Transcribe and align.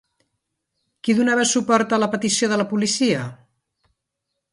Qui 1.07 1.13
donava 1.19 1.43
suport 1.49 1.93
a 1.97 1.99
la 2.05 2.09
petició 2.15 2.49
de 2.53 2.59
la 2.63 2.67
policia? 2.73 3.21